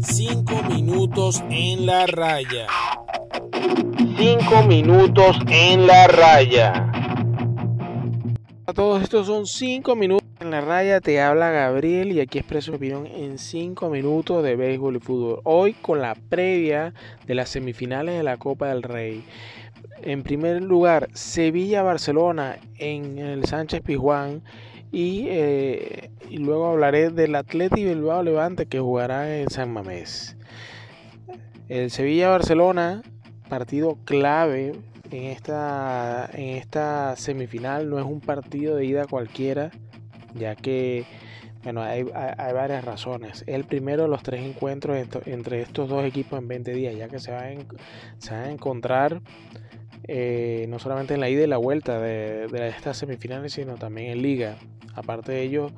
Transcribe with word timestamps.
Cinco 0.00 0.62
minutos 0.68 1.42
en 1.50 1.86
la 1.86 2.06
raya. 2.06 2.66
Cinco 4.16 4.62
minutos 4.66 5.36
en 5.48 5.86
la 5.86 6.06
raya. 6.08 6.90
A 8.66 8.72
todos 8.72 9.02
estos 9.02 9.26
son 9.26 9.46
cinco 9.46 9.94
minutos 9.94 10.26
en 10.40 10.50
la 10.50 10.60
raya. 10.60 11.00
Te 11.00 11.20
habla 11.20 11.50
Gabriel 11.50 12.12
y 12.12 12.20
aquí 12.20 12.38
expreso 12.38 12.72
mi 12.72 12.76
opinión 12.76 13.06
en 13.06 13.38
cinco 13.38 13.88
minutos 13.90 14.42
de 14.42 14.56
béisbol 14.56 14.96
y 14.96 15.00
fútbol. 15.00 15.40
Hoy 15.44 15.74
con 15.74 16.00
la 16.00 16.14
previa 16.14 16.94
de 17.26 17.34
las 17.34 17.48
semifinales 17.50 18.16
de 18.16 18.22
la 18.22 18.36
Copa 18.36 18.68
del 18.68 18.82
Rey. 18.82 19.24
En 20.02 20.22
primer 20.22 20.62
lugar, 20.62 21.08
Sevilla-Barcelona 21.12 22.58
en 22.78 23.18
el 23.18 23.44
Sánchez 23.44 23.82
Pizjuán. 23.82 24.42
Y, 24.92 25.26
eh, 25.28 26.10
y, 26.30 26.38
luego 26.38 26.66
hablaré 26.66 27.10
del 27.10 27.34
Atleti 27.34 27.84
Bilbao 27.84 28.22
Levante 28.22 28.66
que 28.66 28.78
jugará 28.78 29.38
en 29.38 29.50
San 29.50 29.72
Mamés. 29.72 30.36
El 31.68 31.90
Sevilla-Barcelona, 31.90 33.02
partido 33.48 33.98
clave 34.04 34.72
en 35.10 35.24
esta, 35.24 36.30
en 36.32 36.56
esta 36.56 37.16
semifinal, 37.16 37.90
no 37.90 37.98
es 37.98 38.04
un 38.04 38.20
partido 38.20 38.76
de 38.76 38.86
ida 38.86 39.06
cualquiera, 39.06 39.70
ya 40.34 40.54
que 40.54 41.04
bueno, 41.64 41.82
hay, 41.82 42.06
hay, 42.14 42.52
varias 42.52 42.84
razones. 42.84 43.42
El 43.48 43.64
primero 43.64 44.04
de 44.04 44.08
los 44.08 44.22
tres 44.22 44.44
encuentros 44.44 44.96
entre 45.26 45.62
estos 45.62 45.88
dos 45.88 46.04
equipos 46.04 46.38
en 46.38 46.46
20 46.46 46.72
días, 46.72 46.94
ya 46.96 47.08
que 47.08 47.18
se 47.18 47.32
se 48.18 48.30
van 48.32 48.44
a 48.44 48.50
encontrar 48.50 49.20
eh, 50.08 50.66
no 50.68 50.78
solamente 50.78 51.14
en 51.14 51.20
la 51.20 51.28
ida 51.28 51.44
y 51.44 51.46
la 51.46 51.56
vuelta 51.56 52.00
de, 52.00 52.46
estas 52.68 52.98
semifinales, 52.98 53.52
sino 53.54 53.74
también 53.74 54.12
en 54.12 54.22
liga. 54.22 54.56
Aparte 54.94 55.32
de 55.32 55.42
ello, 55.42 55.70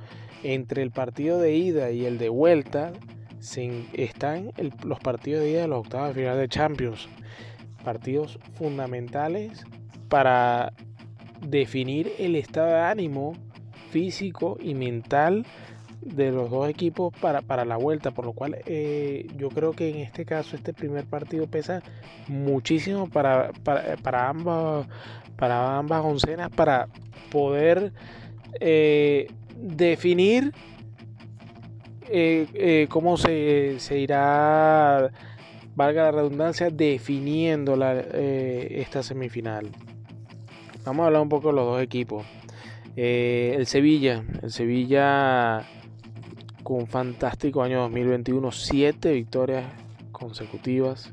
entre 0.42 0.82
el 0.82 0.90
partido 0.90 1.38
de 1.38 1.54
ida 1.54 1.90
y 1.90 2.04
el 2.04 2.18
de 2.18 2.28
vuelta 2.28 2.92
están 3.92 4.52
los 4.84 5.00
partidos 5.00 5.42
de 5.42 5.50
ida 5.50 5.62
de 5.62 5.68
los 5.68 5.80
octavos 5.80 6.08
de 6.08 6.14
final 6.14 6.36
de 6.36 6.48
Champions. 6.48 7.08
Partidos 7.84 8.38
fundamentales 8.54 9.64
para 10.08 10.72
definir 11.40 12.12
el 12.18 12.36
estado 12.36 12.68
de 12.68 12.80
ánimo 12.80 13.34
físico 13.90 14.58
y 14.60 14.74
mental 14.74 15.46
de 16.14 16.32
los 16.32 16.50
dos 16.50 16.68
equipos 16.68 17.12
para, 17.20 17.42
para 17.42 17.64
la 17.64 17.76
vuelta, 17.76 18.10
por 18.10 18.24
lo 18.24 18.32
cual 18.32 18.58
eh, 18.66 19.26
yo 19.36 19.48
creo 19.48 19.72
que 19.72 19.90
en 19.90 19.96
este 19.98 20.24
caso 20.24 20.56
este 20.56 20.72
primer 20.72 21.04
partido 21.04 21.46
pesa 21.46 21.82
muchísimo 22.28 23.08
para, 23.08 23.52
para, 23.64 23.96
para 23.96 24.28
ambas, 24.28 24.86
para 25.36 25.78
ambas 25.78 26.04
oncenas 26.04 26.50
para 26.50 26.88
poder 27.30 27.92
eh, 28.60 29.28
definir 29.56 30.52
eh, 32.10 32.86
cómo 32.88 33.16
se, 33.16 33.76
se, 33.78 33.98
irá, 33.98 35.10
valga 35.74 36.04
la 36.04 36.10
redundancia, 36.12 36.70
definiendo 36.70 37.76
la, 37.76 38.00
esta 38.00 39.02
semifinal. 39.02 39.68
Vamos 40.84 41.04
a 41.04 41.06
hablar 41.06 41.22
un 41.22 41.28
poco 41.28 41.48
de 41.48 41.54
los 41.54 41.66
dos 41.66 41.82
equipos. 41.82 42.24
el 42.96 43.66
Sevilla, 43.66 44.24
el 44.42 44.50
Sevilla 44.50 45.66
con 46.62 46.80
un 46.80 46.86
fantástico 46.86 47.62
año 47.62 47.80
2021, 47.80 48.52
siete 48.52 49.12
victorias 49.12 49.64
consecutivas. 50.12 51.12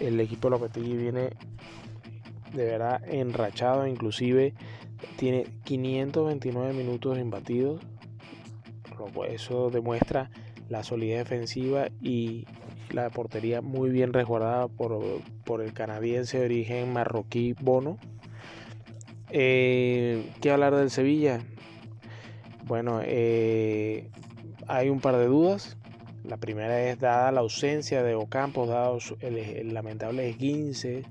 El 0.00 0.20
equipo 0.20 0.48
Lopetegui 0.50 0.96
viene 0.96 1.30
de 2.52 2.64
verdad 2.64 3.02
enrachado, 3.08 3.86
inclusive 3.86 4.54
tiene 5.16 5.46
529 5.64 6.72
minutos 6.72 7.18
imbatidos. 7.18 7.80
Eso 9.28 9.70
demuestra 9.70 10.30
la 10.68 10.82
solidez 10.82 11.18
defensiva 11.18 11.88
y 12.00 12.46
la 12.90 13.10
portería 13.10 13.60
muy 13.60 13.90
bien 13.90 14.12
resguardada 14.12 14.68
por, 14.68 15.62
el 15.62 15.72
canadiense 15.72 16.38
de 16.38 16.44
origen 16.46 16.92
marroquí 16.92 17.54
Bono. 17.60 17.98
Eh, 19.30 20.30
¿Qué 20.40 20.50
hablar 20.50 20.74
del 20.74 20.90
Sevilla? 20.90 21.40
Bueno, 22.64 23.00
eh, 23.02 24.10
hay 24.68 24.90
un 24.90 25.00
par 25.00 25.16
de 25.16 25.26
dudas. 25.26 25.76
La 26.24 26.36
primera 26.36 26.80
es 26.82 26.98
dada 27.00 27.32
la 27.32 27.40
ausencia 27.40 28.02
de 28.02 28.14
Ocampos, 28.14 28.68
dado 28.68 28.98
el, 29.20 29.72
lamentable 29.72 30.28
esguince 30.28 31.04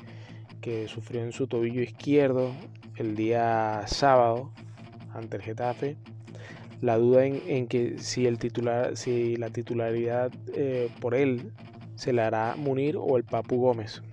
que 0.61 0.87
sufrió 0.87 1.23
en 1.23 1.31
su 1.31 1.47
tobillo 1.47 1.81
izquierdo 1.81 2.51
el 2.95 3.15
día 3.15 3.83
sábado 3.87 4.51
ante 5.13 5.37
el 5.37 5.43
Getafe. 5.43 5.97
La 6.81 6.97
duda 6.97 7.25
en, 7.25 7.67
que 7.67 7.97
si, 7.97 8.27
el 8.27 8.37
titular, 8.37 8.95
si 8.95 9.35
la 9.37 9.49
titularidad 9.49 10.31
eh, 10.53 10.91
por 11.01 11.15
él 11.15 11.51
se 11.95 12.13
la 12.13 12.27
hará 12.27 12.55
Munir 12.55 12.97
o 12.97 13.17
el 13.17 13.23
Papu 13.23 13.57
Gómez. 13.57 14.03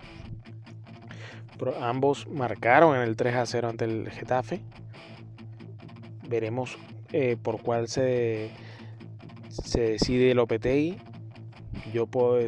ambos 1.79 2.27
marcaron 2.27 2.95
en 2.95 3.03
el 3.03 3.15
3 3.15 3.35
a 3.35 3.45
0 3.45 3.69
ante 3.69 3.85
el 3.85 4.09
Getafe. 4.09 4.61
Veremos 6.27 6.79
eh, 7.11 7.37
por 7.39 7.61
cuál 7.61 7.87
se 7.87 8.49
se 9.63 9.81
decide 9.81 10.33
Lopetegui. 10.33 10.97
Yo 11.93 12.07
puedo, 12.07 12.39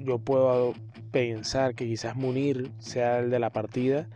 yo 0.00 0.18
puedo 0.18 0.74
pensar 1.10 1.74
que 1.74 1.86
quizás 1.86 2.16
Munir 2.16 2.70
sea 2.78 3.18
el 3.18 3.30
de 3.30 3.38
la 3.38 3.50
partida 3.50 4.08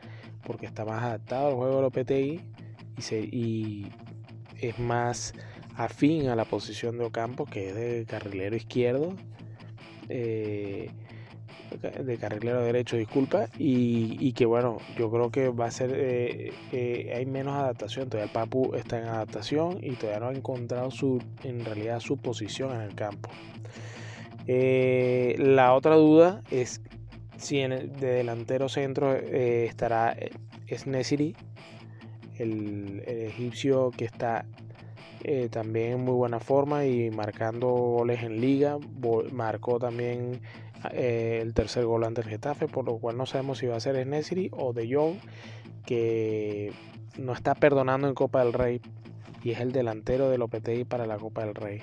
porque 0.45 0.67
está 0.67 0.85
más 0.85 1.03
adaptado 1.03 1.49
al 1.49 1.55
juego 1.55 1.77
de 1.77 1.83
Lopetegui 1.83 2.41
y, 2.97 3.03
se, 3.03 3.21
y 3.21 3.87
es 4.61 4.79
más 4.79 5.35
afín 5.77 6.29
a 6.29 6.37
la 6.37 6.45
posición 6.45 6.99
de 6.99 7.05
Ocampo 7.05 7.47
que 7.47 7.69
es 7.69 7.75
de 7.75 8.07
carrilero 8.07 8.57
izquierdo. 8.57 9.15
Eh, 10.09 10.91
de 11.81 12.19
carrilero 12.19 12.63
derecho, 12.63 12.97
disculpa, 12.97 13.49
y, 13.59 14.33
que 14.33 14.47
bueno, 14.47 14.79
yo 14.97 15.11
creo 15.11 15.31
que 15.31 15.49
va 15.49 15.67
a 15.67 15.71
ser, 15.71 15.93
eh, 15.95 16.53
eh, 16.73 17.13
hay 17.15 17.27
menos 17.27 17.55
adaptación, 17.55 18.09
todavía 18.09 18.27
el 18.27 18.33
Papu 18.33 18.75
está 18.75 18.99
en 18.99 19.05
adaptación 19.05 19.79
y 19.83 19.93
todavía 19.93 20.21
no 20.21 20.29
ha 20.29 20.33
encontrado 20.33 20.91
su, 20.91 21.23
en 21.43 21.65
realidad 21.65 22.01
su 22.01 22.17
posición 22.17 22.73
en 22.73 22.81
el 22.83 22.95
campo. 22.95 23.31
Eh, 24.47 25.37
la 25.39 25.75
otra 25.75 25.97
duda 25.97 26.43
es 26.51 26.83
si 27.37 27.61
en 27.61 27.73
el, 27.73 27.93
de 27.93 28.09
delantero 28.09 28.69
centro 28.69 29.15
estará 29.15 30.17
Snesiri, 30.71 31.35
el, 32.39 33.03
egipcio 33.07 33.91
que 33.91 34.05
está 34.05 34.47
también 35.51 35.93
en 35.93 36.05
muy 36.05 36.13
buena 36.13 36.39
forma 36.39 36.85
y 36.85 37.11
marcando 37.11 37.69
goles 37.69 38.23
en 38.23 38.43
liga, 38.43 38.77
marcó 39.33 39.79
también 39.79 40.43
eh, 40.93 41.41
el 41.43 41.55
tercer 41.55 41.85
gol 41.85 42.05
ante 42.05 42.21
el 42.21 42.29
Getafe, 42.29 42.69
por 42.69 42.85
lo 42.85 42.99
cual 42.99 43.17
no 43.17 43.27
sabemos 43.27 43.59
si 43.59 43.67
va 43.67 43.77
a 43.77 43.81
ser 43.81 44.03
Snesiri 44.03 44.51
o 44.53 44.73
De 44.73 44.93
Jong, 44.93 45.17
que 45.87 46.73
no 47.19 47.33
está 47.33 47.55
perdonando 47.55 48.09
en 48.09 48.15
Copa 48.15 48.45
del 48.45 48.53
Rey 48.53 48.81
y 49.43 49.51
es 49.51 49.61
el 49.61 49.73
delantero 49.73 50.31
de 50.31 50.39
Lopetegui 50.39 50.85
para 50.85 51.07
la 51.07 51.19
Copa 51.19 51.45
del 51.45 51.55
Rey. 51.55 51.81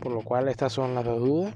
Por 0.00 0.12
lo 0.12 0.22
cual 0.22 0.48
estas 0.48 0.72
son 0.72 0.94
las 0.94 1.04
dos 1.04 1.20
dudas. 1.20 1.54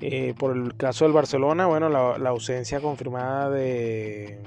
Eh, 0.00 0.34
por 0.36 0.56
el 0.56 0.76
caso 0.76 1.04
del 1.04 1.12
Barcelona, 1.12 1.66
bueno, 1.66 1.88
la, 1.88 2.18
la, 2.18 2.30
ausencia 2.30 2.80
confirmada 2.80 3.50
de, 3.50 4.40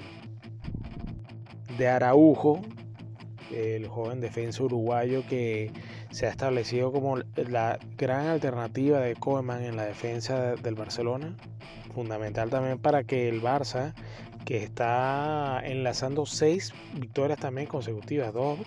de 1.77 1.87
Araujo, 1.87 2.59
el 3.53 3.87
joven 3.87 4.19
defensa 4.19 4.63
uruguayo 4.63 5.23
que 5.29 5.71
se 6.15 6.27
ha 6.27 6.29
establecido 6.29 6.93
como 6.93 7.17
la 7.35 7.77
gran 7.97 8.27
alternativa 8.27 9.01
de 9.01 9.15
Koeman 9.15 9.65
en 9.65 9.75
la 9.75 9.83
defensa 9.83 10.55
del 10.55 10.73
Barcelona. 10.73 11.35
Fundamental 11.93 12.49
también 12.49 12.79
para 12.79 13.03
que 13.03 13.27
el 13.27 13.41
Barça, 13.41 13.93
que 14.45 14.63
está 14.63 15.61
enlazando 15.65 16.25
seis 16.25 16.73
victorias 16.93 17.37
también 17.37 17.67
consecutivas, 17.67 18.33
dos 18.33 18.59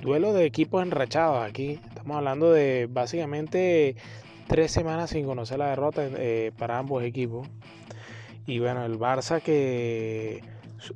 duelos 0.00 0.32
de 0.36 0.44
equipos 0.44 0.80
enrachados 0.80 1.44
aquí. 1.44 1.80
Estamos 1.88 2.18
hablando 2.18 2.52
de 2.52 2.86
básicamente 2.88 3.96
tres 4.46 4.70
semanas 4.70 5.10
sin 5.10 5.26
conocer 5.26 5.58
la 5.58 5.70
derrota 5.70 6.08
eh, 6.08 6.52
para 6.56 6.78
ambos 6.78 7.02
equipos. 7.02 7.48
Y 8.46 8.60
bueno, 8.60 8.84
el 8.84 8.96
Barça 8.96 9.42
que 9.42 10.40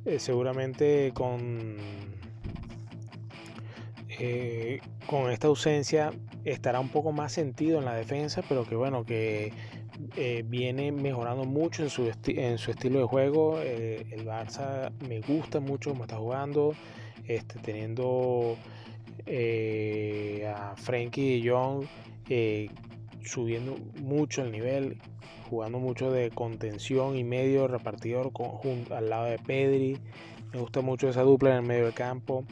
eh, 0.05 0.19
seguramente 0.19 1.11
con 1.13 1.75
eh, 4.19 4.81
con 5.05 5.31
esta 5.31 5.47
ausencia 5.47 6.11
estará 6.43 6.79
un 6.79 6.89
poco 6.89 7.11
más 7.11 7.31
sentido 7.31 7.79
en 7.79 7.85
la 7.85 7.95
defensa, 7.95 8.41
pero 8.47 8.65
que 8.65 8.75
bueno, 8.75 9.05
que 9.05 9.53
eh, 10.15 10.43
viene 10.47 10.91
mejorando 10.91 11.43
mucho 11.45 11.83
en 11.83 11.89
su, 11.89 12.07
estilo 12.07 12.99
de 12.99 13.05
juego. 13.05 13.59
Eh, 13.61 14.07
el 14.11 14.25
Barça 14.25 14.91
me 15.07 15.21
gusta 15.21 15.59
mucho 15.59 15.91
cómo 15.91 16.03
está 16.03 16.17
jugando, 16.17 16.73
este, 17.25 17.59
teniendo 17.59 18.57
a 20.55 20.75
Frankie 20.77 21.41
de 21.41 21.49
Jong 21.49 21.85
subiendo 23.27 23.75
mucho 24.01 24.41
el 24.41 24.51
nivel, 24.51 24.97
jugando 25.49 25.79
mucho 25.79 26.11
de 26.11 26.29
contención 26.31 27.17
y 27.17 27.23
medio 27.23 27.67
repartidor 27.67 28.31
al 28.91 29.09
lado 29.09 29.25
de 29.25 29.37
Pedri. 29.37 29.97
Me 30.53 30.59
gusta 30.59 30.81
mucho 30.81 31.09
esa 31.09 31.21
dupla 31.21 31.51
en 31.51 31.57
el 31.57 31.63
medio 31.63 31.85
del 31.85 31.93
campo. 31.93 32.45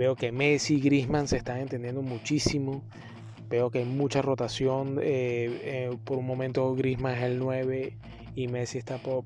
Veo 0.00 0.16
que 0.16 0.32
Messi 0.32 0.76
y 0.76 0.80
Grisman 0.80 1.28
se 1.28 1.36
están 1.36 1.58
entendiendo 1.58 2.00
muchísimo. 2.00 2.82
Veo 3.50 3.70
que 3.70 3.80
hay 3.80 3.84
mucha 3.84 4.22
rotación. 4.22 4.98
Eh, 5.02 5.94
por 6.04 6.16
un 6.16 6.24
momento 6.24 6.74
Grisman 6.74 7.18
es 7.18 7.24
el 7.24 7.38
9 7.38 7.98
y 8.34 8.48
Messi 8.48 8.78
está 8.78 8.96
por, 8.96 9.24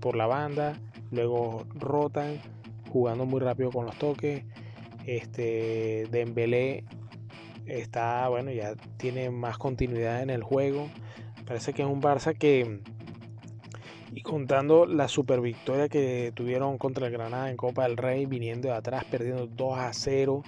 por 0.00 0.16
la 0.16 0.26
banda. 0.26 0.80
Luego 1.10 1.66
rotan 1.74 2.40
jugando 2.88 3.26
muy 3.26 3.40
rápido 3.40 3.70
con 3.70 3.84
los 3.84 3.98
toques. 3.98 4.44
Este 5.04 6.06
Dembélé 6.10 6.84
está, 7.66 8.26
bueno, 8.30 8.52
ya 8.52 8.76
tiene 8.96 9.28
más 9.28 9.58
continuidad 9.58 10.22
en 10.22 10.30
el 10.30 10.42
juego. 10.42 10.88
Parece 11.46 11.74
que 11.74 11.82
es 11.82 11.88
un 11.88 12.00
Barça 12.00 12.34
que, 12.34 12.80
y 14.14 14.22
contando 14.22 14.86
la 14.86 15.08
super 15.08 15.40
victoria 15.40 15.88
que 15.88 16.32
tuvieron 16.34 16.78
contra 16.78 17.06
el 17.06 17.12
Granada 17.12 17.50
en 17.50 17.56
Copa 17.56 17.84
del 17.84 17.96
Rey, 17.96 18.26
viniendo 18.26 18.68
de 18.68 18.74
atrás, 18.74 19.04
perdiendo 19.04 19.46
2 19.46 19.78
a 19.78 19.92
0, 19.92 20.42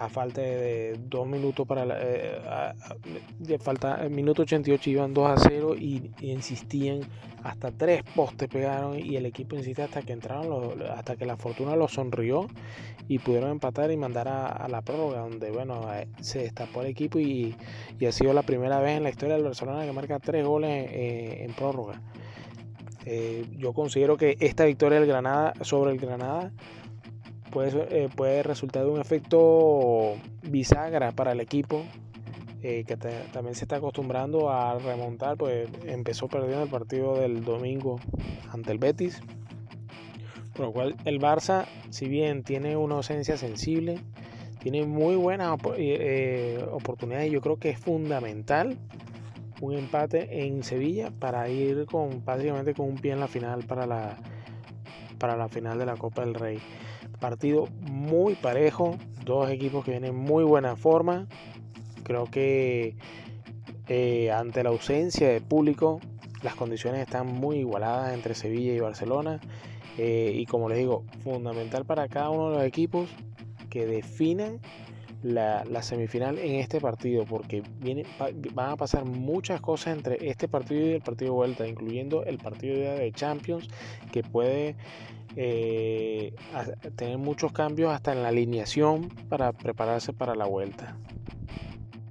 a 0.00 0.08
falta 0.08 0.40
de 0.40 0.98
2 1.08 1.26
minutos 1.26 1.66
para 1.66 1.84
la, 1.84 1.98
eh, 2.00 3.58
falta, 3.60 4.04
en 4.06 4.14
minuto 4.14 4.42
88 4.42 4.90
iban 4.90 5.12
2 5.12 5.30
a 5.30 5.36
0 5.36 5.74
y, 5.76 6.10
insistían 6.20 7.00
hasta 7.42 7.70
tres 7.70 8.02
postes 8.14 8.48
pegaron 8.48 8.98
y 8.98 9.16
el 9.16 9.24
equipo 9.24 9.56
insiste 9.56 9.82
hasta 9.82 10.02
que 10.02 10.12
entraron 10.12 10.82
hasta 10.90 11.16
que 11.16 11.24
la 11.24 11.38
fortuna 11.38 11.74
los 11.74 11.92
sonrió 11.92 12.46
y 13.08 13.18
pudieron 13.18 13.50
empatar 13.50 13.90
y 13.90 13.96
mandar 13.96 14.28
a, 14.28 14.68
la 14.68 14.82
prórroga 14.82 15.20
donde 15.20 15.50
bueno 15.50 15.90
eh, 15.92 16.06
se 16.20 16.40
destapó 16.40 16.82
el 16.82 16.88
equipo 16.88 17.18
y, 17.18 17.56
ha 18.06 18.12
sido 18.12 18.34
la 18.34 18.42
primera 18.42 18.78
vez 18.80 18.98
en 18.98 19.04
la 19.04 19.10
historia 19.10 19.36
del 19.36 19.44
Barcelona 19.44 19.86
que 19.86 19.92
marca 19.92 20.18
tres 20.18 20.46
goles 20.46 20.90
eh, 20.90 21.44
en 21.46 21.54
prórroga 21.54 22.00
yo 23.56 23.72
considero 23.72 24.16
que 24.16 24.36
esta 24.40 24.64
victoria 24.64 25.00
del 25.00 25.08
Granada 25.08 25.54
sobre 25.62 25.92
el 25.92 25.98
Granada 25.98 26.52
puede, 27.50 28.04
eh, 28.04 28.08
puede 28.14 28.42
resultar 28.42 28.84
de 28.84 28.90
un 28.90 29.00
efecto 29.00 30.16
bisagra 30.42 31.12
para 31.12 31.32
el 31.32 31.40
equipo 31.40 31.84
eh, 32.62 32.84
que 32.86 32.96
también 32.96 33.54
se 33.54 33.64
está 33.64 33.76
acostumbrando 33.76 34.50
a 34.50 34.78
remontar, 34.78 35.38
pues 35.38 35.68
empezó 35.86 36.28
perdiendo 36.28 36.62
el 36.62 36.68
partido 36.68 37.14
del 37.14 37.42
domingo 37.42 37.98
ante 38.50 38.72
el 38.72 38.78
Betis. 38.78 39.20
Por 40.52 40.66
lo 40.66 40.72
cual 40.72 40.96
el 41.06 41.20
Barça, 41.20 41.64
si 41.88 42.06
bien 42.06 42.42
tiene 42.42 42.76
una 42.76 42.96
ausencia 42.96 43.38
sensible, 43.38 44.00
tiene 44.58 44.84
muy 44.84 45.16
buenas 45.16 45.58
eh, 45.78 46.62
oportunidades 46.70 47.32
yo 47.32 47.40
creo 47.40 47.56
que 47.56 47.70
es 47.70 47.78
fundamental 47.78 48.76
un 49.60 49.74
empate 49.76 50.44
en 50.44 50.62
Sevilla 50.62 51.10
para 51.10 51.48
ir 51.48 51.86
con 51.86 52.24
básicamente 52.24 52.74
con 52.74 52.88
un 52.88 52.96
pie 52.96 53.12
en 53.12 53.20
la 53.20 53.28
final 53.28 53.64
para 53.64 53.86
la, 53.86 54.16
para 55.18 55.36
la 55.36 55.48
final 55.48 55.78
de 55.78 55.86
la 55.86 55.96
Copa 55.96 56.22
del 56.24 56.34
Rey. 56.34 56.58
Partido 57.20 57.66
muy 57.80 58.34
parejo, 58.34 58.96
dos 59.24 59.50
equipos 59.50 59.84
que 59.84 59.92
vienen 59.92 60.16
muy 60.16 60.44
buena 60.44 60.76
forma. 60.76 61.26
Creo 62.02 62.24
que 62.24 62.96
eh, 63.88 64.30
ante 64.30 64.62
la 64.62 64.70
ausencia 64.70 65.28
de 65.28 65.40
público, 65.40 66.00
las 66.42 66.54
condiciones 66.54 67.02
están 67.02 67.26
muy 67.26 67.58
igualadas 67.58 68.14
entre 68.14 68.34
Sevilla 68.34 68.72
y 68.72 68.80
Barcelona. 68.80 69.40
Eh, 69.98 70.32
y 70.34 70.46
como 70.46 70.68
les 70.70 70.78
digo, 70.78 71.04
fundamental 71.22 71.84
para 71.84 72.08
cada 72.08 72.30
uno 72.30 72.50
de 72.50 72.56
los 72.56 72.64
equipos 72.64 73.10
que 73.68 73.86
definan 73.86 74.60
la, 75.22 75.82
semifinal 75.82 76.38
en 76.38 76.56
este 76.56 76.80
partido, 76.80 77.24
porque 77.24 77.62
viene, 77.78 78.04
van 78.54 78.70
a 78.70 78.76
pasar 78.76 79.04
muchas 79.04 79.60
cosas 79.60 79.96
entre 79.96 80.28
este 80.28 80.48
partido 80.48 80.86
y 80.86 80.92
el 80.92 81.02
partido 81.02 81.32
de 81.32 81.36
vuelta, 81.36 81.66
incluyendo 81.66 82.24
el 82.24 82.38
partido 82.38 82.76
de 82.76 83.12
Champions, 83.12 83.68
que 84.12 84.22
puede 84.22 84.76
eh, 85.36 86.34
tener 86.96 87.18
muchos 87.18 87.52
cambios 87.52 87.92
hasta 87.92 88.12
en 88.12 88.22
la 88.22 88.28
alineación 88.28 89.08
para 89.28 89.52
prepararse 89.52 90.12
para 90.12 90.34
la 90.34 90.46
vuelta. 90.46 90.96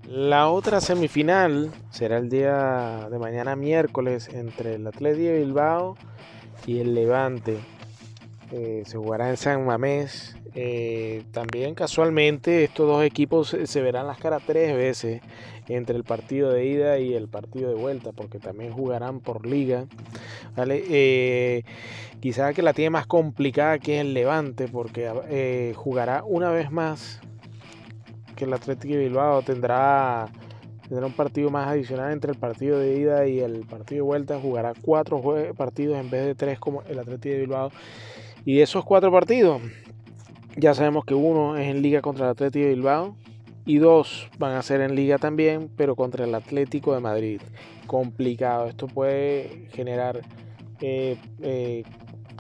La 0.09 0.49
otra 0.49 0.81
semifinal 0.81 1.71
será 1.91 2.17
el 2.17 2.29
día 2.29 3.07
de 3.11 3.19
mañana 3.19 3.55
miércoles 3.55 4.27
entre 4.33 4.75
el 4.75 4.87
Atleti 4.87 5.21
de 5.21 5.39
Bilbao 5.39 5.97
y 6.65 6.79
el 6.79 6.95
Levante. 6.95 7.59
Eh, 8.51 8.81
se 8.87 8.97
jugará 8.97 9.29
en 9.29 9.37
San 9.37 9.65
Mamés. 9.65 10.35
Eh, 10.55 11.23
también 11.31 11.75
casualmente 11.75 12.63
estos 12.63 12.87
dos 12.87 13.03
equipos 13.03 13.55
se 13.63 13.81
verán 13.81 14.07
las 14.07 14.17
caras 14.17 14.41
tres 14.45 14.75
veces 14.75 15.21
entre 15.67 15.95
el 15.95 16.03
partido 16.03 16.51
de 16.51 16.65
ida 16.65 16.99
y 16.99 17.13
el 17.13 17.27
partido 17.27 17.69
de 17.69 17.75
vuelta, 17.75 18.11
porque 18.11 18.39
también 18.39 18.71
jugarán 18.73 19.19
por 19.19 19.45
liga. 19.45 19.85
¿vale? 20.55 20.83
Eh, 20.89 21.63
quizá 22.19 22.53
que 22.53 22.61
la 22.61 22.73
tiene 22.73 22.89
más 22.89 23.07
complicada 23.07 23.79
que 23.79 23.99
el 23.99 24.13
Levante, 24.13 24.67
porque 24.67 25.11
eh, 25.29 25.73
jugará 25.75 26.23
una 26.23 26.49
vez 26.51 26.71
más 26.71 27.21
que 28.35 28.45
el 28.45 28.53
Atlético 28.53 28.95
de 28.95 29.01
Bilbao. 29.01 29.41
Tendrá, 29.43 30.27
tendrá 30.87 31.05
un 31.05 31.13
partido 31.13 31.49
más 31.49 31.67
adicional 31.67 32.11
entre 32.11 32.31
el 32.31 32.37
partido 32.37 32.79
de 32.79 32.97
ida 32.97 33.27
y 33.27 33.39
el 33.39 33.65
partido 33.65 34.03
de 34.03 34.07
vuelta. 34.07 34.39
Jugará 34.39 34.73
cuatro 34.81 35.21
partidos 35.55 35.99
en 35.99 36.09
vez 36.09 36.25
de 36.25 36.35
tres 36.35 36.59
como 36.59 36.81
el 36.83 36.97
Atlético 36.97 37.33
de 37.33 37.41
Bilbao. 37.41 37.71
Y 38.45 38.61
esos 38.61 38.85
cuatro 38.85 39.11
partidos, 39.11 39.61
ya 40.59 40.73
sabemos 40.73 41.05
que 41.05 41.13
uno 41.13 41.57
es 41.57 41.67
en 41.67 41.81
liga 41.81 42.01
contra 42.01 42.25
el 42.25 42.31
Atlético 42.31 42.65
de 42.65 42.73
Bilbao 42.73 43.15
y 43.65 43.77
dos 43.77 44.29
van 44.37 44.55
a 44.55 44.61
ser 44.61 44.81
en 44.81 44.95
liga 44.95 45.17
también, 45.17 45.69
pero 45.75 45.95
contra 45.95 46.25
el 46.25 46.35
Atlético 46.35 46.93
de 46.93 46.99
Madrid. 46.99 47.41
Complicado, 47.87 48.67
esto 48.67 48.87
puede 48.87 49.67
generar 49.73 50.21
eh, 50.81 51.17
eh, 51.41 51.83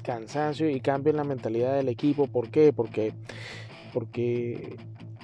cansancio 0.03 0.69
y 0.69 0.79
cambio 0.81 1.11
en 1.11 1.17
la 1.17 1.23
mentalidad 1.23 1.75
del 1.75 1.87
equipo. 1.87 2.27
¿Por 2.27 2.49
qué? 2.49 2.73
Porque, 2.73 3.13
porque 3.93 4.75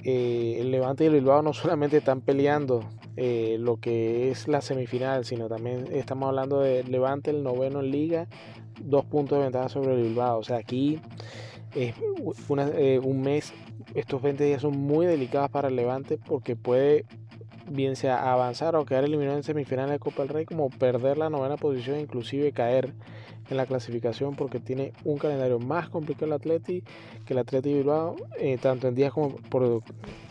eh, 0.04 0.58
el 0.60 0.70
Levante 0.70 1.04
y 1.04 1.08
el 1.08 1.14
Bilbao 1.14 1.42
no 1.42 1.52
solamente 1.52 1.98
están 1.98 2.20
peleando 2.20 2.84
lo 3.16 3.78
que 3.78 4.30
es 4.30 4.46
la 4.46 4.60
semifinal, 4.60 5.24
sino 5.24 5.48
también 5.48 5.86
estamos 5.90 6.28
hablando 6.28 6.60
de 6.60 6.84
Levante, 6.84 7.30
el 7.30 7.42
noveno 7.42 7.80
en 7.80 7.90
liga, 7.90 8.28
dos 8.78 9.06
puntos 9.06 9.38
de 9.38 9.44
ventaja 9.44 9.70
sobre 9.70 9.94
el 9.94 10.02
Bilbao. 10.02 10.38
O 10.38 10.42
sea, 10.42 10.58
aquí 10.58 11.00
es 11.76 11.94
un 12.48 13.20
mes 13.20 13.52
estos 13.94 14.22
20 14.22 14.44
días 14.44 14.62
son 14.62 14.78
muy 14.78 15.06
delicados 15.06 15.50
para 15.50 15.68
el 15.68 15.76
Levante 15.76 16.18
porque 16.18 16.56
puede 16.56 17.04
bien 17.68 17.96
sea 17.96 18.32
avanzar 18.32 18.76
o 18.76 18.84
quedar 18.84 19.04
eliminado 19.04 19.36
en 19.36 19.42
semifinales 19.42 19.92
de 19.92 19.98
Copa 19.98 20.22
del 20.22 20.28
Rey 20.30 20.44
como 20.44 20.70
perder 20.70 21.18
la 21.18 21.30
novena 21.30 21.56
posición 21.56 22.00
inclusive 22.00 22.52
caer 22.52 22.94
en 23.50 23.56
la 23.56 23.66
clasificación 23.66 24.34
porque 24.34 24.60
tiene 24.60 24.92
un 25.04 25.18
calendario 25.18 25.58
más 25.58 25.88
complicado 25.88 26.26
el 26.26 26.32
Atleti 26.32 26.82
que 27.24 27.32
el 27.32 27.38
Atleti 27.38 27.74
Bilbao 27.74 28.16
eh, 28.38 28.58
tanto 28.60 28.88
en 28.88 28.94
días 28.94 29.12
como 29.12 29.36
por 29.36 29.82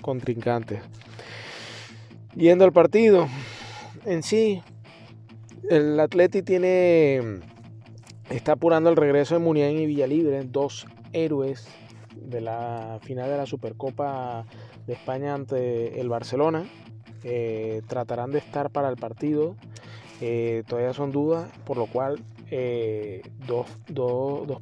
contrincantes. 0.02 0.82
Yendo 2.36 2.66
al 2.66 2.74
partido 2.74 3.28
en 4.06 4.24
sí 4.24 4.62
el 5.70 6.00
Atleti 6.00 6.42
tiene 6.42 7.42
está 8.30 8.54
apurando 8.54 8.90
el 8.90 8.96
regreso 8.96 9.36
de 9.36 9.40
Muniain 9.40 9.80
y 9.80 9.86
Villalibre 9.86 10.44
dos 10.44 10.88
héroes 11.15 11.67
de 12.15 12.41
la 12.41 13.00
final 13.01 13.29
de 13.29 13.38
la 13.38 13.45
Supercopa 13.45 14.45
de 14.86 14.93
España 14.93 15.34
ante 15.34 16.00
el 16.00 16.10
Barcelona. 16.10 16.65
Eh, 17.24 17.81
tratarán 17.88 18.31
de 18.31 18.39
estar 18.39 18.69
para 18.69 18.89
el 18.89 18.98
partido. 18.98 19.55
Eh, 20.22 20.63
todavía 20.67 20.93
son 20.93 21.12
dudas, 21.12 21.50
por 21.65 21.77
lo 21.77 21.88
cual 21.88 22.19
eh, 22.51 23.22
dos, 23.48 23.67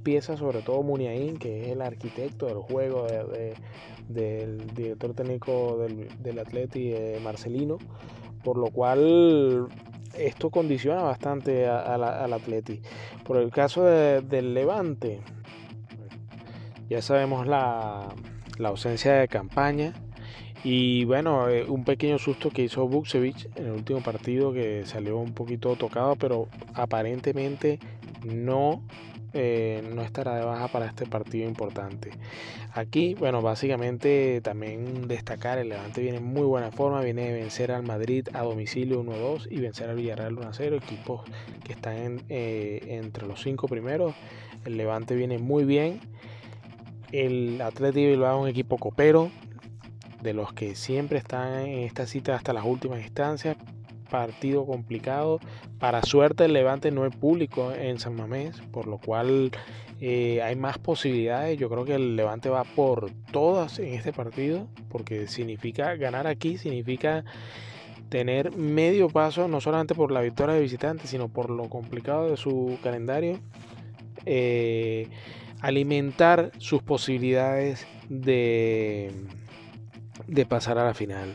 piezas, 0.02 0.40
sobre 0.40 0.62
todo 0.62 0.82
Muniain, 0.82 1.38
que 1.38 1.64
es 1.64 1.68
el 1.70 1.82
arquitecto 1.82 2.48
del 2.48 2.58
juego 2.58 3.06
del 4.08 4.68
director 4.74 5.14
técnico 5.14 5.78
del, 5.78 6.08
del 6.24 6.40
Atleti, 6.40 6.94
Marcelino, 7.22 7.78
por 8.44 8.58
lo 8.58 8.72
cual 8.72 9.68
esto 10.18 10.50
condiciona 10.50 11.02
bastante 11.04 11.68
al 11.68 12.34
Atleti. 12.34 12.82
Por 13.24 13.38
el 13.38 13.52
caso 13.52 13.84
del 13.84 14.54
Levante, 14.54 15.22
ya 16.94 17.02
sabemos 17.02 17.48
la, 17.48 18.14
ausencia 18.64 19.14
de 19.14 19.28
campaña. 19.28 19.94
Y 20.64 21.06
bueno, 21.06 21.50
eh, 21.50 21.66
un 21.68 21.84
pequeño 21.84 22.20
susto 22.20 22.52
que 22.52 22.62
hizo 22.62 22.88
Buksevich 22.88 23.50
en 23.56 23.66
el 23.66 23.72
último 23.72 24.02
partido 24.02 24.54
que 24.54 24.84
salió 24.86 25.18
un 25.18 25.34
poquito 25.34 25.76
tocado, 25.76 26.16
pero 26.16 26.48
aparentemente 26.76 27.80
no, 28.24 28.84
eh, 29.34 29.82
no 29.94 30.04
estará 30.04 30.36
de 30.36 30.46
baja 30.46 30.68
para 30.68 30.86
este 30.86 31.08
partido 31.08 31.50
importante. 31.50 32.12
Aquí, 32.74 33.16
bueno, 33.16 33.42
básicamente 33.42 34.40
también 34.42 35.08
destacar, 35.08 35.58
el 35.58 35.70
Levante 35.70 36.00
viene 36.00 36.20
en 36.20 36.26
muy 36.26 36.44
buena 36.44 36.72
forma, 36.72 37.02
viene 37.02 37.26
de 37.26 37.34
vencer 37.34 37.72
al 37.72 37.84
Madrid 37.84 38.28
a 38.34 38.44
domicilio 38.44 39.04
1-2 39.04 39.48
y 39.50 39.60
vencer 39.60 39.90
al 39.90 39.96
Villarreal 39.96 40.36
1-0, 40.36 40.78
equipos 40.78 41.24
que 41.64 41.74
están 41.74 42.22
eh, 42.30 42.86
entre 42.88 43.26
los 43.26 43.42
cinco 43.42 43.68
primeros. 43.68 44.14
El 44.66 44.78
Levante 44.78 45.16
viene 45.16 45.40
muy 45.40 45.66
bien. 45.66 46.00
El 47.14 47.62
Atlético 47.62 48.10
Bilbao 48.10 48.40
es 48.40 48.42
un 48.42 48.50
equipo 48.50 48.80
copero, 48.80 49.30
de 50.24 50.34
los 50.34 50.52
que 50.52 50.74
siempre 50.74 51.20
están 51.20 51.60
en 51.60 51.84
esta 51.84 52.08
cita 52.08 52.34
hasta 52.34 52.54
las 52.54 52.66
últimas 52.66 53.04
instancias, 53.04 53.56
partido 54.10 54.66
complicado. 54.66 55.40
Para 55.78 56.02
suerte 56.02 56.46
el 56.46 56.54
Levante 56.54 56.90
no 56.90 57.06
es 57.06 57.16
público 57.16 57.72
en 57.72 58.00
San 58.00 58.16
Mamés, 58.16 58.60
por 58.72 58.88
lo 58.88 58.98
cual 58.98 59.52
eh, 60.02 60.42
hay 60.42 60.56
más 60.56 60.80
posibilidades. 60.80 61.60
Yo 61.60 61.70
creo 61.70 61.86
que 61.86 61.94
el 61.94 62.16
Levante 62.16 62.50
va 62.50 62.64
por 62.64 63.12
todas 63.32 63.78
en 63.78 63.94
este 63.94 64.12
partido, 64.12 64.68
porque 64.90 65.28
significa 65.28 65.96
ganar 65.96 66.26
aquí, 66.26 66.58
significa 66.58 67.24
tener 68.10 68.58
medio 68.58 69.08
paso, 69.08 69.48
no 69.48 69.62
solamente 69.62 69.94
por 69.94 70.12
la 70.12 70.22
victoria 70.22 70.56
de 70.56 70.62
visitantes, 70.62 71.12
sino 71.12 71.28
por 71.28 71.52
lo 71.52 71.70
complicado 71.70 72.32
de 72.32 72.38
su 72.38 72.80
calendario, 72.82 73.40
eh, 74.26 75.10
alimentar 75.64 76.52
sus 76.58 76.84
posibilidades 76.84 77.88
de, 78.10 79.12
de 80.28 80.46
pasar 80.46 80.78
a 80.78 80.84
la 80.84 80.94
final. 80.94 81.34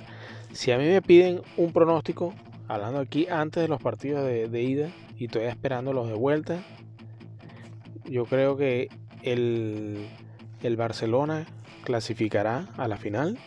Si 0.52 0.70
a 0.70 0.76
mí 0.76 0.84
me 0.84 1.00
piden 1.00 1.40
un 1.56 1.72
pronóstico, 1.72 2.34
hablando 2.68 3.00
aquí 3.00 3.26
antes 3.30 3.62
de 3.62 3.68
los 3.68 3.80
partidos 3.80 4.26
de, 4.26 4.62
ida 4.62 4.90
y 5.16 5.24
estoy 5.24 5.44
esperando 5.44 5.94
los 5.94 6.08
de 6.08 6.14
vuelta, 6.14 6.62
yo 8.04 8.26
creo 8.26 8.58
que 8.58 8.90
el, 9.22 10.06
el 10.62 10.76
Barcelona 10.76 11.46
clasificará 11.84 12.68
a 12.76 12.86
la 12.86 12.98
final 12.98 13.38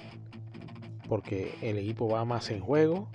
porque 1.08 1.54
el 1.62 1.78
equipo 1.78 2.10
va 2.10 2.26
más 2.26 2.50
en 2.50 2.60
juego. 2.60 3.08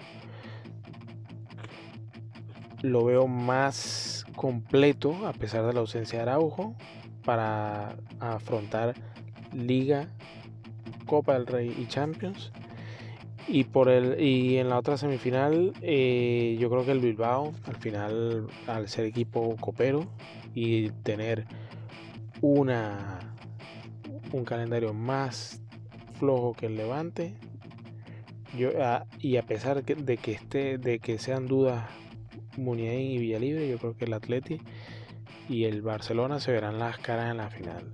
Lo 2.83 3.05
veo 3.05 3.27
más 3.27 4.25
completo 4.37 5.27
a 5.27 5.33
pesar 5.33 5.67
de 5.67 5.73
la 5.73 5.81
ausencia 5.81 6.21
de 6.21 6.31
Araujo 6.31 6.77
para 7.27 7.97
afrontar 8.21 8.95
Liga, 9.53 10.09
Copa 11.05 11.35
del 11.35 11.47
Rey 11.47 11.77
y 11.79 11.87
Champions. 11.87 12.53
Y 13.49 13.65
por 13.65 13.89
el 13.89 14.21
y 14.21 14.57
en 14.57 14.71
la 14.71 14.79
otra 14.79 14.97
semifinal 14.97 15.73
eh, 15.83 16.57
yo 16.59 16.71
creo 16.71 16.85
que 16.85 16.93
el 16.93 17.01
Bilbao 17.01 17.53
al 17.67 17.77
final 17.77 18.47
al 18.67 18.89
ser 18.89 19.05
equipo 19.05 19.55
copero 19.61 20.07
y 20.53 20.91
tener 21.05 21.45
una 22.41 23.21
un 24.33 24.45
calendario 24.45 24.93
más 24.95 25.63
flojo 26.19 26.55
que 26.55 26.67
el 26.67 26.77
Levante 26.77 27.37
yo, 28.59 28.71
ah, 28.81 29.07
y 29.21 29.37
a 29.37 29.43
pesar 29.43 29.85
de 29.85 30.17
que 30.17 30.33
esté, 30.33 30.79
de 30.79 30.99
que 30.99 31.19
sean 31.19 31.47
dudas 31.47 31.85
Muniain 32.57 33.11
y 33.11 33.19
Villalibre, 33.19 33.69
yo 33.69 33.79
creo 33.79 33.97
que 33.97 34.07
el 34.07 34.15
Atleti 34.15 34.61
y 35.49 35.65
el 35.65 35.83
Barcelona 35.83 36.41
se 36.41 36.53
verán 36.53 36.79
las 36.79 36.99
caras 36.99 37.31
en 37.31 37.39
la 37.39 37.51
final 37.51 37.93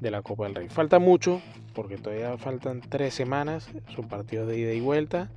de 0.00 0.10
la 0.10 0.22
Copa 0.22 0.44
del 0.44 0.54
Rey. 0.54 0.68
Falta 0.68 0.98
mucho, 0.98 1.40
porque 1.74 1.96
todavía 1.96 2.36
faltan 2.38 2.80
tres 2.80 3.14
semanas, 3.14 3.70
son 3.94 4.08
partidos 4.08 4.48
de 4.48 4.58
ida 4.58 4.72
y 4.72 4.80
vuelta. 4.80 5.30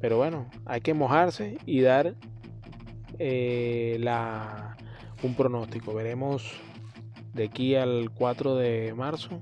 Pero 0.00 0.18
bueno, 0.18 0.46
hay 0.66 0.80
que 0.80 0.92
mojarse 0.92 1.56
y 1.64 1.80
dar 1.80 2.14
eh, 3.18 3.96
la, 4.00 4.76
un 5.22 5.34
pronóstico. 5.34 5.94
Veremos 5.94 6.52
de 7.32 7.44
aquí 7.44 7.74
al 7.74 8.10
4 8.14 8.56
de 8.56 8.94
marzo 8.94 9.40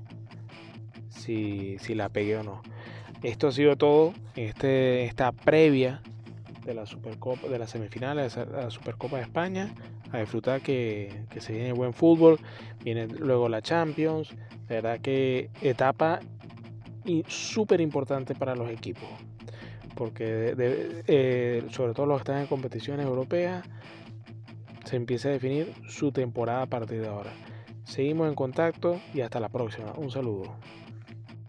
si, 1.09 1.77
si 1.79 1.95
la 1.95 2.09
pegué 2.09 2.37
o 2.37 2.43
no. 2.43 2.61
Esto 3.23 3.47
ha 3.47 3.51
sido 3.51 3.77
todo 3.77 4.13
este, 4.35 5.05
esta 5.05 5.31
previa 5.31 6.01
de 6.65 6.73
la 6.73 6.85
Supercopa, 6.85 7.47
de 7.47 7.59
las 7.59 7.69
semifinales 7.69 8.35
de 8.35 8.45
la 8.45 8.69
Supercopa 8.69 9.17
de 9.17 9.23
España. 9.23 9.73
A 10.13 10.19
disfrutar 10.19 10.61
que, 10.61 11.25
se 11.37 11.53
viene 11.53 11.73
buen 11.73 11.93
fútbol. 11.93 12.39
Viene 12.83 13.07
luego 13.07 13.49
la 13.49 13.61
Champions. 13.61 14.29
De 14.67 14.75
verdad 14.75 14.99
que 15.01 15.49
etapa 15.61 16.21
súper 17.27 17.81
importante 17.81 18.33
para 18.35 18.55
los 18.55 18.69
equipos. 18.69 19.09
Porque 19.95 20.55
eh, 20.57 21.63
sobre 21.69 21.93
todo 21.93 22.05
los 22.05 22.19
que 22.19 22.31
están 22.31 22.41
en 22.41 22.47
competiciones 22.47 23.05
europeas 23.05 23.65
se 24.85 24.95
empieza 24.95 25.29
a 25.29 25.31
definir 25.31 25.73
su 25.87 26.11
temporada 26.11 26.61
a 26.61 26.67
partir 26.67 27.01
de 27.01 27.07
ahora. 27.07 27.31
Seguimos 27.83 28.29
en 28.29 28.35
contacto 28.35 28.99
y 29.13 29.21
hasta 29.21 29.39
la 29.39 29.49
próxima. 29.49 29.93
Un 29.97 30.09
saludo. 30.09 30.55